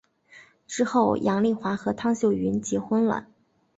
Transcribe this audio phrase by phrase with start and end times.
[0.65, 3.27] 之后杨棣华和汤秀云结婚了。